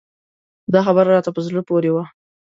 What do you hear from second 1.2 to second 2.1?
په زړه پورې و.